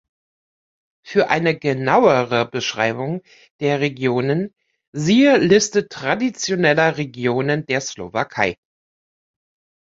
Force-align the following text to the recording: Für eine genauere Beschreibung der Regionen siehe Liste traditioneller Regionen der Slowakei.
Für 1.05 1.27
eine 1.29 1.55
genauere 1.59 2.49
Beschreibung 2.49 3.21
der 3.59 3.81
Regionen 3.81 4.51
siehe 4.95 5.37
Liste 5.37 5.89
traditioneller 5.89 6.97
Regionen 6.97 7.67
der 7.67 7.81
Slowakei. 7.81 8.57